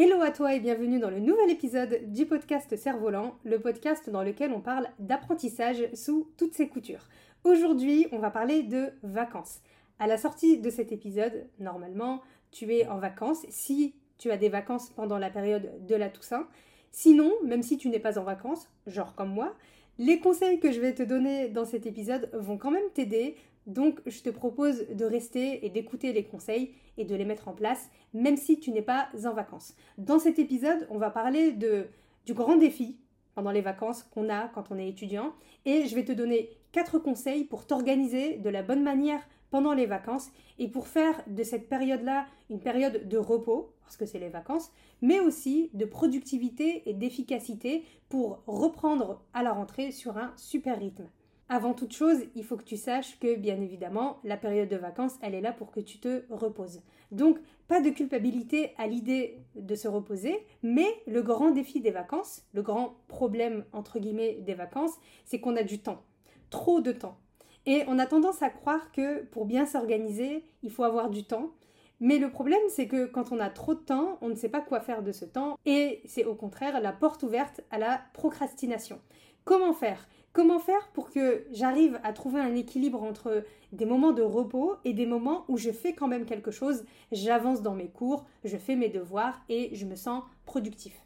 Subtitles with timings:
[0.00, 4.22] Hello à toi et bienvenue dans le nouvel épisode du podcast Cerf-Volant, le podcast dans
[4.22, 7.08] lequel on parle d'apprentissage sous toutes ses coutures.
[7.42, 9.58] Aujourd'hui, on va parler de vacances.
[9.98, 14.48] À la sortie de cet épisode, normalement, tu es en vacances si tu as des
[14.48, 16.46] vacances pendant la période de la Toussaint.
[16.92, 19.56] Sinon, même si tu n'es pas en vacances, genre comme moi,
[19.98, 23.36] les conseils que je vais te donner dans cet épisode vont quand même t'aider
[23.68, 27.52] donc, je te propose de rester et d'écouter les conseils et de les mettre en
[27.52, 29.76] place, même si tu n'es pas en vacances.
[29.98, 31.86] Dans cet épisode, on va parler de,
[32.24, 32.96] du grand défi
[33.34, 35.34] pendant les vacances qu'on a quand on est étudiant,
[35.66, 39.86] et je vais te donner quatre conseils pour t'organiser de la bonne manière pendant les
[39.86, 44.28] vacances et pour faire de cette période-là une période de repos, parce que c'est les
[44.28, 50.78] vacances, mais aussi de productivité et d'efficacité pour reprendre à la rentrée sur un super
[50.78, 51.08] rythme.
[51.50, 55.16] Avant toute chose, il faut que tu saches que, bien évidemment, la période de vacances,
[55.22, 56.82] elle est là pour que tu te reposes.
[57.10, 62.42] Donc, pas de culpabilité à l'idée de se reposer, mais le grand défi des vacances,
[62.52, 64.92] le grand problème, entre guillemets, des vacances,
[65.24, 66.02] c'est qu'on a du temps.
[66.50, 67.16] Trop de temps.
[67.68, 71.50] Et on a tendance à croire que pour bien s'organiser, il faut avoir du temps.
[72.00, 74.62] Mais le problème, c'est que quand on a trop de temps, on ne sait pas
[74.62, 75.58] quoi faire de ce temps.
[75.66, 78.98] Et c'est au contraire la porte ouverte à la procrastination.
[79.44, 80.08] Comment faire?
[80.32, 84.94] Comment faire pour que j'arrive à trouver un équilibre entre des moments de repos et
[84.94, 88.76] des moments où je fais quand même quelque chose, j'avance dans mes cours, je fais
[88.76, 90.98] mes devoirs et je me sens productif?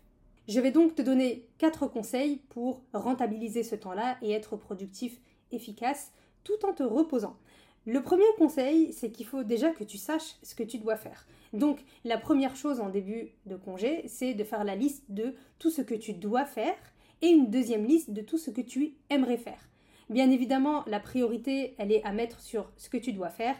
[0.47, 6.13] Je vais donc te donner quatre conseils pour rentabiliser ce temps-là et être productif, efficace,
[6.45, 7.37] tout en te reposant.
[7.85, 11.27] Le premier conseil, c'est qu'il faut déjà que tu saches ce que tu dois faire.
[11.53, 15.71] Donc, la première chose en début de congé, c'est de faire la liste de tout
[15.71, 16.77] ce que tu dois faire
[17.23, 19.69] et une deuxième liste de tout ce que tu aimerais faire.
[20.11, 23.57] Bien évidemment, la priorité, elle est à mettre sur ce que tu dois faire,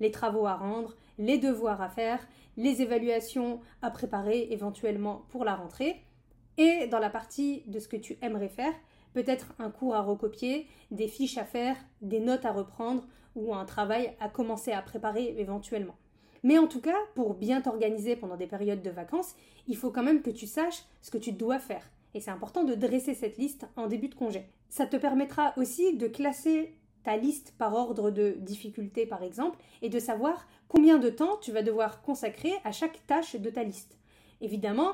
[0.00, 5.54] les travaux à rendre, les devoirs à faire, les évaluations à préparer éventuellement pour la
[5.54, 6.02] rentrée.
[6.58, 8.72] Et dans la partie de ce que tu aimerais faire,
[9.12, 13.64] peut-être un cours à recopier, des fiches à faire, des notes à reprendre ou un
[13.64, 15.96] travail à commencer à préparer éventuellement.
[16.42, 19.34] Mais en tout cas, pour bien t'organiser pendant des périodes de vacances,
[19.66, 21.90] il faut quand même que tu saches ce que tu dois faire.
[22.14, 24.46] Et c'est important de dresser cette liste en début de congé.
[24.68, 26.74] Ça te permettra aussi de classer
[27.04, 31.52] ta liste par ordre de difficulté par exemple et de savoir combien de temps tu
[31.52, 33.96] vas devoir consacrer à chaque tâche de ta liste.
[34.40, 34.92] Évidemment,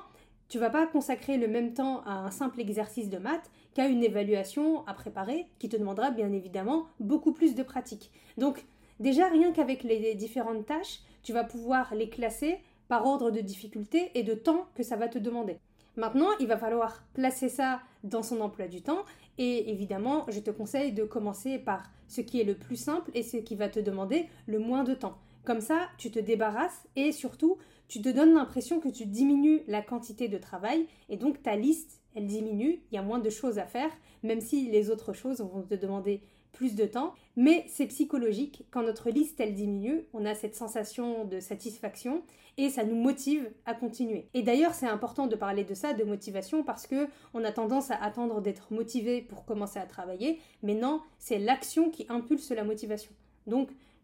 [0.48, 4.02] tu vas pas consacrer le même temps à un simple exercice de maths qu'à une
[4.02, 8.10] évaluation à préparer qui te demandera bien évidemment beaucoup plus de pratique.
[8.38, 8.64] Donc
[9.00, 14.10] déjà rien qu'avec les différentes tâches, tu vas pouvoir les classer par ordre de difficulté
[14.14, 15.58] et de temps que ça va te demander.
[15.96, 19.04] Maintenant, il va falloir placer ça dans son emploi du temps
[19.38, 23.22] et évidemment, je te conseille de commencer par ce qui est le plus simple et
[23.22, 25.18] ce qui va te demander le moins de temps.
[25.44, 27.58] Comme ça, tu te débarrasses et surtout,
[27.88, 32.01] tu te donnes l'impression que tu diminues la quantité de travail et donc ta liste,
[32.14, 33.90] elle diminue, il y a moins de choses à faire,
[34.22, 37.14] même si les autres choses vont te demander plus de temps.
[37.36, 38.64] Mais c'est psychologique.
[38.70, 42.22] Quand notre liste, elle diminue, on a cette sensation de satisfaction
[42.58, 44.28] et ça nous motive à continuer.
[44.34, 47.90] Et d'ailleurs, c'est important de parler de ça, de motivation, parce que on a tendance
[47.90, 50.38] à attendre d'être motivé pour commencer à travailler.
[50.62, 53.12] Mais non, c'est l'action qui impulse la motivation.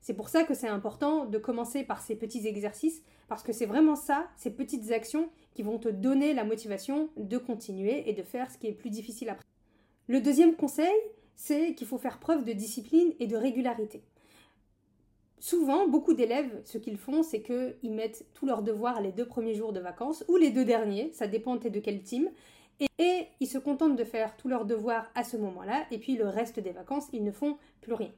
[0.00, 3.66] C'est pour ça que c'est important de commencer par ces petits exercices, parce que c'est
[3.66, 8.22] vraiment ça, ces petites actions, qui vont te donner la motivation de continuer et de
[8.22, 9.44] faire ce qui est plus difficile après.
[10.06, 10.94] Le deuxième conseil,
[11.36, 14.02] c'est qu'il faut faire preuve de discipline et de régularité.
[15.40, 19.54] Souvent, beaucoup d'élèves, ce qu'ils font, c'est qu'ils mettent tous leurs devoirs les deux premiers
[19.54, 22.28] jours de vacances, ou les deux derniers, ça dépend de quel team,
[22.98, 26.28] et, ils se contentent de faire tous leurs devoirs à ce moment-là, et puis le
[26.28, 28.10] reste des vacances, ils ne font plus rien.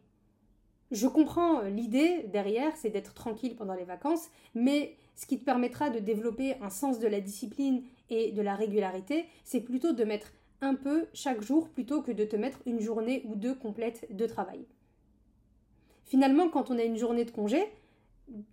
[0.90, 5.88] Je comprends l'idée derrière, c'est d'être tranquille pendant les vacances, mais ce qui te permettra
[5.88, 10.32] de développer un sens de la discipline et de la régularité, c'est plutôt de mettre
[10.60, 14.26] un peu chaque jour plutôt que de te mettre une journée ou deux complètes de
[14.26, 14.66] travail.
[16.04, 17.70] Finalement, quand on a une journée de congé,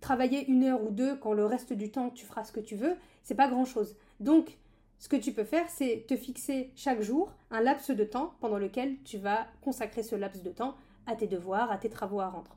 [0.00, 2.76] travailler une heure ou deux quand le reste du temps tu feras ce que tu
[2.76, 2.94] veux,
[3.24, 3.96] c'est pas grand chose.
[4.20, 4.58] Donc,
[5.00, 8.58] ce que tu peux faire, c'est te fixer chaque jour un laps de temps pendant
[8.58, 10.76] lequel tu vas consacrer ce laps de temps
[11.08, 12.56] à tes devoirs, à tes travaux à rendre.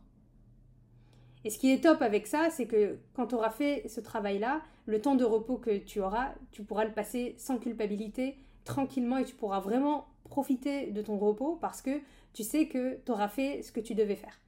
[1.44, 4.62] Et ce qui est top avec ça, c'est que quand tu auras fait ce travail-là,
[4.86, 9.26] le temps de repos que tu auras, tu pourras le passer sans culpabilité, tranquillement et
[9.26, 12.00] tu pourras vraiment profiter de ton repos parce que
[12.34, 14.40] tu sais que tu auras fait ce que tu devais faire.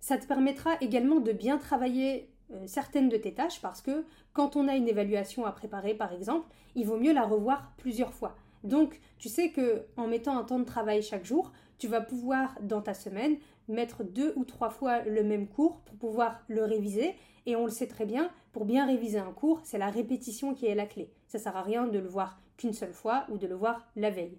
[0.00, 4.56] Ça te permettra également de bien travailler euh, certaines de tes tâches parce que quand
[4.56, 8.34] on a une évaluation à préparer par exemple, il vaut mieux la revoir plusieurs fois.
[8.64, 12.56] Donc tu sais que en mettant un temps de travail chaque jour, tu vas pouvoir
[12.62, 17.16] dans ta semaine mettre deux ou trois fois le même cours pour pouvoir le réviser
[17.44, 20.66] et on le sait très bien, pour bien réviser un cours, c'est la répétition qui
[20.66, 21.10] est la clé.
[21.26, 24.10] Ça sert à rien de le voir qu'une seule fois ou de le voir la
[24.10, 24.38] veille.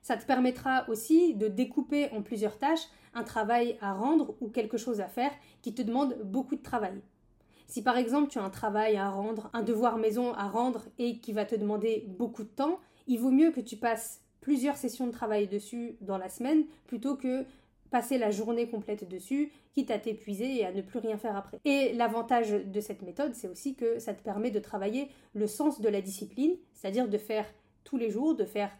[0.00, 4.76] Ça te permettra aussi de découper en plusieurs tâches un travail à rendre ou quelque
[4.76, 7.02] chose à faire qui te demande beaucoup de travail.
[7.66, 11.18] Si par exemple tu as un travail à rendre, un devoir maison à rendre et
[11.18, 12.78] qui va te demander beaucoup de temps,
[13.08, 17.16] il vaut mieux que tu passes plusieurs sessions de travail dessus dans la semaine plutôt
[17.16, 17.44] que
[17.90, 21.58] passer la journée complète dessus, quitte à t'épuiser et à ne plus rien faire après.
[21.64, 25.80] Et l'avantage de cette méthode, c'est aussi que ça te permet de travailler le sens
[25.80, 27.44] de la discipline, c'est-à-dire de faire
[27.82, 28.70] tous les jours, de faire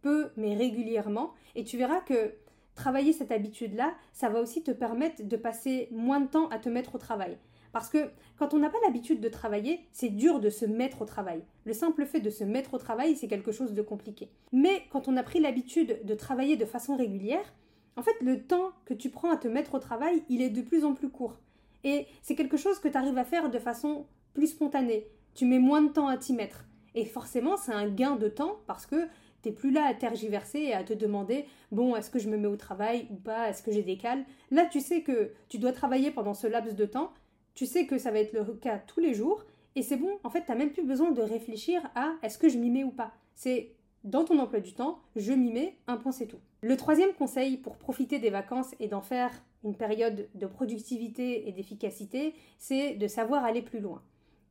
[0.00, 2.32] peu mais régulièrement, et tu verras que
[2.74, 6.70] travailler cette habitude-là, ça va aussi te permettre de passer moins de temps à te
[6.70, 7.36] mettre au travail.
[7.72, 11.04] Parce que quand on n'a pas l'habitude de travailler, c'est dur de se mettre au
[11.04, 11.42] travail.
[11.64, 14.30] Le simple fait de se mettre au travail, c'est quelque chose de compliqué.
[14.52, 17.52] Mais quand on a pris l'habitude de travailler de façon régulière,
[17.96, 20.62] en fait, le temps que tu prends à te mettre au travail, il est de
[20.62, 21.38] plus en plus court.
[21.84, 25.06] Et c'est quelque chose que tu arrives à faire de façon plus spontanée.
[25.34, 26.64] Tu mets moins de temps à t'y mettre.
[26.94, 29.06] Et forcément, c'est un gain de temps parce que
[29.42, 32.48] t'es plus là à tergiverser et à te demander bon, est-ce que je me mets
[32.48, 34.24] au travail ou pas, est-ce que j'ai décale.
[34.50, 37.12] Là, tu sais que tu dois travailler pendant ce laps de temps
[37.54, 39.44] tu sais que ça va être le cas tous les jours,
[39.76, 42.48] et c'est bon, en fait, tu n'as même plus besoin de réfléchir à est-ce que
[42.48, 43.12] je m'y mets ou pas.
[43.34, 46.40] C'est dans ton emploi du temps, je m'y mets, un point c'est tout.
[46.62, 49.30] Le troisième conseil pour profiter des vacances et d'en faire
[49.62, 54.02] une période de productivité et d'efficacité, c'est de savoir aller plus loin.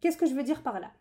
[0.01, 0.91] Qu'est-ce que je veux dire par là?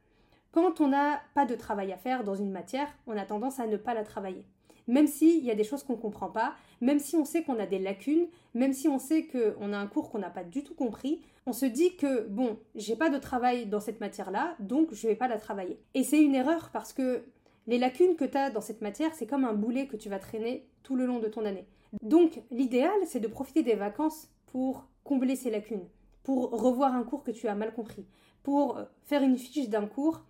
[0.51, 3.67] Quand on n'a pas de travail à faire dans une matière, on a tendance à
[3.67, 4.45] ne pas la travailler
[4.89, 7.59] même s'il y a des choses qu'on ne comprend pas, même si on sait qu'on
[7.61, 10.65] a des lacunes, même si on sait qu'on a un cours qu'on n'a pas du
[10.65, 14.93] tout compris, on se dit que bon, j'ai pas de travail dans cette matière-là, donc
[14.93, 15.81] je vais pas la travailler.
[15.95, 17.25] Et c'est une erreur parce que
[17.67, 20.19] les lacunes que tu as dans cette matière, c'est comme un boulet que tu vas
[20.19, 21.67] traîner tout le long de ton année.
[22.03, 25.89] Donc l'idéal, c'est de profiter des vacances pour combler ces lacunes,
[26.23, 28.07] pour revoir un cours que tu as mal compris,
[28.43, 30.23] pour faire une fiche d'un cours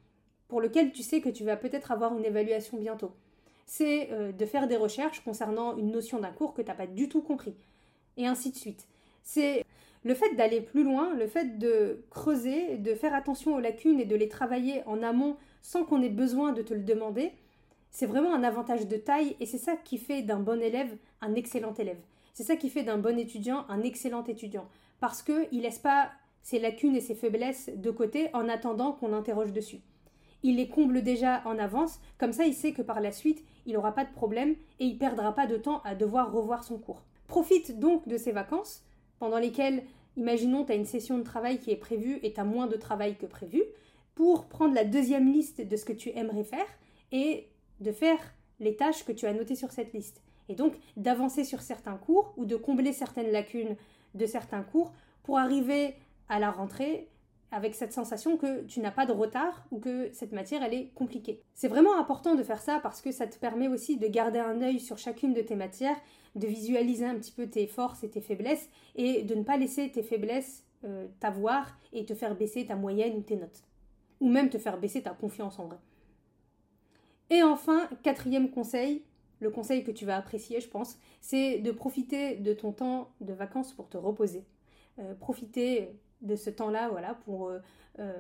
[0.47, 3.13] pour lequel tu sais que tu vas peut-être avoir une évaluation bientôt
[3.69, 6.87] c'est euh, de faire des recherches concernant une notion d'un cours que tu n'as pas
[6.87, 7.55] du tout compris.
[8.17, 8.89] Et ainsi de suite.
[9.23, 9.63] C'est
[10.05, 14.05] le fait d'aller plus loin, le fait de creuser, de faire attention aux lacunes et
[14.05, 17.33] de les travailler en amont sans qu'on ait besoin de te le demander,
[17.91, 21.35] c'est vraiment un avantage de taille et c'est ça qui fait d'un bon élève un
[21.35, 22.01] excellent élève.
[22.35, 24.69] C'est ça qui fait d'un bon étudiant un excellent étudiant.
[25.01, 26.11] Parce qu'il laisse pas
[26.43, 29.81] ses lacunes et ses faiblesses de côté en attendant qu'on interroge dessus
[30.43, 33.75] il les comble déjà en avance, comme ça il sait que par la suite, il
[33.75, 37.03] n'aura pas de problème et il perdra pas de temps à devoir revoir son cours.
[37.27, 38.85] Profite donc de ces vacances,
[39.19, 39.85] pendant lesquelles,
[40.17, 42.77] imaginons, tu as une session de travail qui est prévue et tu as moins de
[42.77, 43.63] travail que prévu,
[44.15, 46.67] pour prendre la deuxième liste de ce que tu aimerais faire
[47.13, 47.49] et
[47.81, 48.19] de faire
[48.61, 50.21] les tâches que tu as notées sur cette liste.
[50.49, 53.77] Et donc d'avancer sur certains cours ou de combler certaines lacunes
[54.15, 54.93] de certains cours
[55.23, 55.95] pour arriver
[56.29, 57.09] à la rentrée
[57.51, 60.91] avec cette sensation que tu n'as pas de retard ou que cette matière elle est
[60.95, 61.43] compliquée.
[61.55, 64.61] C'est vraiment important de faire ça parce que ça te permet aussi de garder un
[64.61, 65.97] œil sur chacune de tes matières,
[66.35, 69.91] de visualiser un petit peu tes forces et tes faiblesses et de ne pas laisser
[69.91, 73.65] tes faiblesses euh, t'avoir et te faire baisser ta moyenne ou tes notes.
[74.21, 75.79] Ou même te faire baisser ta confiance en vrai.
[77.31, 79.05] Et enfin, quatrième conseil,
[79.41, 83.33] le conseil que tu vas apprécier je pense, c'est de profiter de ton temps de
[83.33, 84.45] vacances pour te reposer.
[84.99, 87.59] Euh, profiter de ce temps-là, voilà, pour euh,
[87.99, 88.13] euh,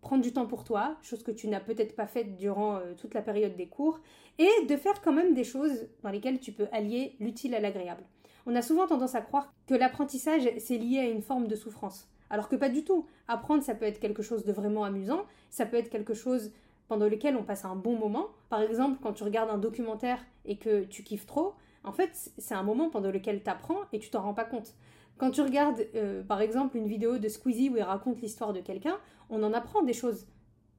[0.00, 3.14] prendre du temps pour toi, chose que tu n'as peut-être pas faite durant euh, toute
[3.14, 4.00] la période des cours,
[4.38, 8.02] et de faire quand même des choses dans lesquelles tu peux allier l'utile à l'agréable.
[8.46, 12.08] On a souvent tendance à croire que l'apprentissage, c'est lié à une forme de souffrance.
[12.30, 13.06] Alors que pas du tout.
[13.28, 16.52] Apprendre, ça peut être quelque chose de vraiment amusant, ça peut être quelque chose
[16.88, 18.28] pendant lequel on passe un bon moment.
[18.48, 21.54] Par exemple, quand tu regardes un documentaire et que tu kiffes trop,
[21.84, 24.74] en fait, c'est un moment pendant lequel tu apprends et tu t'en rends pas compte.
[25.20, 28.60] Quand tu regardes, euh, par exemple, une vidéo de Squeezie où il raconte l'histoire de
[28.60, 28.96] quelqu'un,
[29.28, 30.26] on en apprend des choses.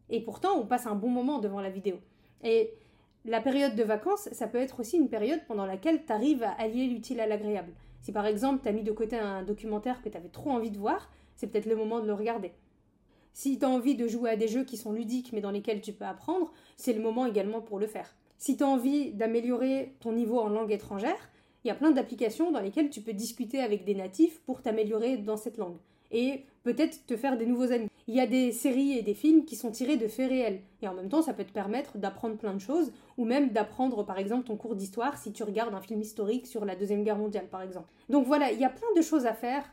[0.09, 1.97] Et pourtant, on passe un bon moment devant la vidéo.
[2.43, 2.73] Et
[3.23, 6.53] la période de vacances, ça peut être aussi une période pendant laquelle tu arrives à
[6.59, 7.71] allier l'utile à l'agréable.
[8.01, 10.71] Si par exemple, tu as mis de côté un documentaire que tu avais trop envie
[10.71, 12.51] de voir, c'est peut-être le moment de le regarder.
[13.33, 15.81] Si tu as envie de jouer à des jeux qui sont ludiques mais dans lesquels
[15.81, 18.15] tu peux apprendre, c'est le moment également pour le faire.
[18.39, 21.29] Si tu as envie d'améliorer ton niveau en langue étrangère,
[21.63, 25.17] il y a plein d'applications dans lesquelles tu peux discuter avec des natifs pour t'améliorer
[25.17, 25.77] dans cette langue.
[26.13, 27.87] et peut-être te faire des nouveaux amis.
[28.07, 30.61] Il y a des séries et des films qui sont tirés de faits réels.
[30.81, 34.03] Et en même temps, ça peut te permettre d'apprendre plein de choses, ou même d'apprendre
[34.03, 37.17] par exemple ton cours d'histoire si tu regardes un film historique sur la Deuxième Guerre
[37.17, 37.89] mondiale par exemple.
[38.09, 39.63] Donc voilà, il y a plein de choses à faire,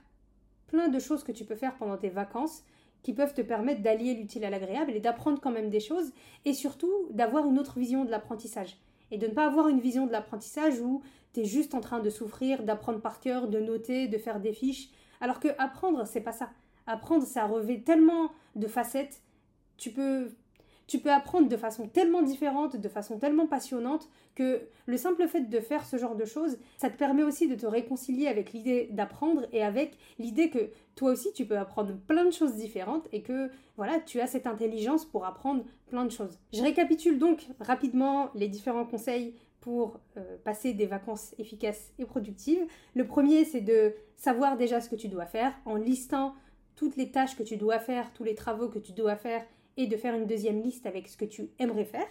[0.68, 2.62] plein de choses que tu peux faire pendant tes vacances
[3.02, 6.12] qui peuvent te permettre d'allier l'utile à l'agréable et d'apprendre quand même des choses,
[6.44, 8.76] et surtout d'avoir une autre vision de l'apprentissage.
[9.10, 12.00] Et de ne pas avoir une vision de l'apprentissage où tu es juste en train
[12.00, 16.20] de souffrir, d'apprendre par cœur, de noter, de faire des fiches, alors que apprendre, c'est
[16.20, 16.50] pas ça.
[16.86, 19.22] Apprendre, ça revêt tellement de facettes.
[19.76, 20.30] Tu peux,
[20.88, 25.42] tu peux apprendre de façon tellement différente, de façon tellement passionnante, que le simple fait
[25.42, 28.88] de faire ce genre de choses, ça te permet aussi de te réconcilier avec l'idée
[28.90, 33.22] d'apprendre et avec l'idée que toi aussi tu peux apprendre plein de choses différentes et
[33.22, 36.38] que voilà, tu as cette intelligence pour apprendre plein de choses.
[36.54, 42.66] Je récapitule donc rapidement les différents conseils pour euh, passer des vacances efficaces et productives.
[42.94, 46.34] Le premier, c'est de savoir déjà ce que tu dois faire en listant
[46.76, 49.44] toutes les tâches que tu dois faire, tous les travaux que tu dois faire
[49.78, 52.08] et de faire une deuxième liste avec ce que tu aimerais faire.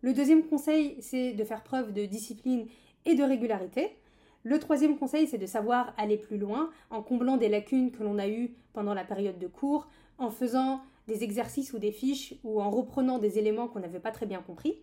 [0.00, 2.66] Le deuxième conseil, c'est de faire preuve de discipline
[3.04, 3.96] et de régularité.
[4.44, 8.18] Le troisième conseil, c'est de savoir aller plus loin en comblant des lacunes que l'on
[8.18, 12.62] a eues pendant la période de cours, en faisant des exercices ou des fiches ou
[12.62, 14.78] en reprenant des éléments qu'on n'avait pas très bien compris.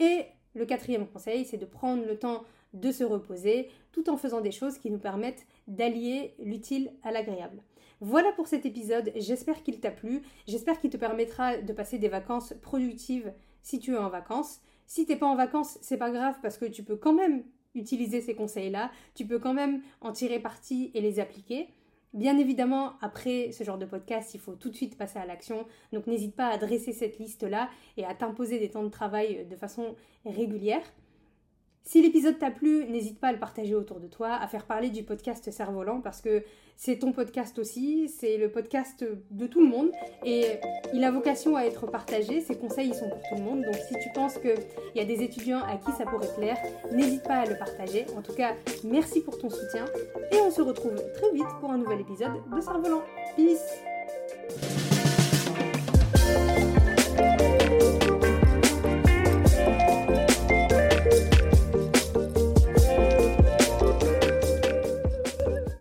[0.00, 2.44] Et le quatrième conseil, c'est de prendre le temps
[2.74, 7.62] de se reposer tout en faisant des choses qui nous permettent d'allier l'utile à l'agréable.
[8.00, 12.08] Voilà pour cet épisode, j'espère qu'il t'a plu, j'espère qu'il te permettra de passer des
[12.08, 13.32] vacances productives
[13.62, 14.60] si tu es en vacances.
[14.86, 18.20] Si t'es pas en vacances, c'est pas grave parce que tu peux quand même utiliser
[18.20, 21.68] ces conseils-là, tu peux quand même en tirer parti et les appliquer.
[22.12, 25.66] Bien évidemment, après ce genre de podcast, il faut tout de suite passer à l'action.
[25.92, 29.56] Donc n'hésite pas à dresser cette liste-là et à t'imposer des temps de travail de
[29.56, 30.82] façon régulière.
[31.86, 34.88] Si l'épisode t'a plu, n'hésite pas à le partager autour de toi, à faire parler
[34.88, 36.42] du podcast Cerf-Volant parce que
[36.76, 39.90] c'est ton podcast aussi, c'est le podcast de tout le monde
[40.24, 40.46] et
[40.94, 42.40] il a vocation à être partagé.
[42.40, 43.62] Ces conseils, ils sont pour tout le monde.
[43.64, 44.56] Donc si tu penses qu'il
[44.94, 46.56] y a des étudiants à qui ça pourrait plaire,
[46.90, 48.06] n'hésite pas à le partager.
[48.16, 49.84] En tout cas, merci pour ton soutien
[50.32, 53.02] et on se retrouve très vite pour un nouvel épisode de Cerf-Volant.
[53.36, 53.93] Peace